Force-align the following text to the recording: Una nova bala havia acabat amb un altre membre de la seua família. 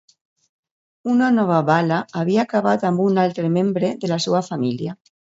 Una 1.15 1.25
nova 1.33 1.59
bala 1.67 1.99
havia 2.21 2.45
acabat 2.49 2.85
amb 2.89 3.03
un 3.03 3.19
altre 3.25 3.51
membre 3.57 3.91
de 4.05 4.09
la 4.13 4.19
seua 4.25 4.41
família. 4.49 4.97